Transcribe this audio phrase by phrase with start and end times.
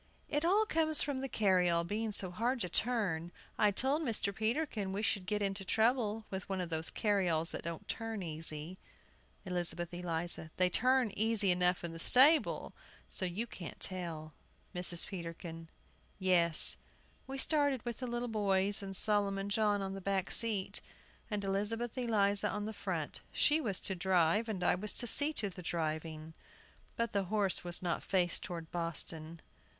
[0.29, 3.31] It all comes from the carryall being so hard to turn.
[3.59, 4.33] I told Mr.
[4.33, 8.79] Peterkin we should get into trouble with one of those carryalls that don't turn easy.
[9.45, 10.49] ELIZABETH ELIZA.
[10.57, 12.73] They turn easy enough in the stable,
[13.09, 14.33] so you can't tell.
[14.73, 15.05] MRS.
[15.05, 15.69] PETERKIN.
[16.17, 16.77] Yes;
[17.27, 20.81] we started with the little boys and Solomon John on the back seat,
[21.29, 23.21] and Elizabeth Eliza on the front.
[23.31, 26.33] She was to drive, and I was to see to the driving.
[26.95, 29.41] But the horse was not faced toward Boston.